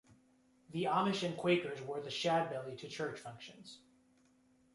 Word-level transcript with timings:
The 0.71 0.85
Amish 0.85 1.21
and 1.21 1.37
Quakers 1.37 1.79
wore 1.83 2.01
the 2.01 2.09
shadbelly 2.09 2.75
to 2.79 2.87
church 2.87 3.19
functions. 3.19 3.81